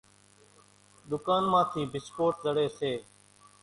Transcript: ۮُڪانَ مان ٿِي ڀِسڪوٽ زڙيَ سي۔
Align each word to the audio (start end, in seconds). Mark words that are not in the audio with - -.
ۮُڪانَ 1.09 1.43
مان 1.51 1.65
ٿِي 1.71 1.81
ڀِسڪوٽ 1.93 2.33
زڙيَ 2.43 2.67
سي۔ 2.77 2.91